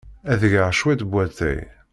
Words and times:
Ad 0.31 0.37
d-geɣ 0.41 0.69
cwiṭ 0.79 1.01
n 1.05 1.09
watay. 1.11 1.59